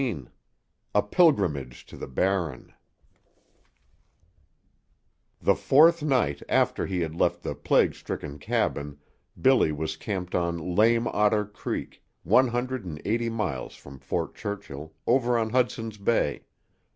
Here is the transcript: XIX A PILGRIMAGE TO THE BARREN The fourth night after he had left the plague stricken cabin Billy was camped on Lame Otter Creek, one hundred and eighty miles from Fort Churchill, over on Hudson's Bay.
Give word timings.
XIX 0.01 0.21
A 0.95 1.03
PILGRIMAGE 1.03 1.85
TO 1.85 1.95
THE 1.95 2.07
BARREN 2.07 2.73
The 5.39 5.53
fourth 5.53 6.01
night 6.01 6.41
after 6.49 6.87
he 6.87 7.01
had 7.01 7.13
left 7.13 7.43
the 7.43 7.53
plague 7.53 7.93
stricken 7.93 8.39
cabin 8.39 8.97
Billy 9.39 9.71
was 9.71 9.95
camped 9.97 10.33
on 10.33 10.73
Lame 10.73 11.07
Otter 11.07 11.45
Creek, 11.45 12.03
one 12.23 12.47
hundred 12.47 12.83
and 12.83 12.99
eighty 13.05 13.29
miles 13.29 13.75
from 13.75 13.99
Fort 13.99 14.33
Churchill, 14.33 14.91
over 15.05 15.37
on 15.37 15.51
Hudson's 15.51 15.99
Bay. 15.99 16.45